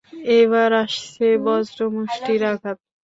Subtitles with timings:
[0.39, 2.77] এবার আসছে বজ্রমুষ্টির আঘাত!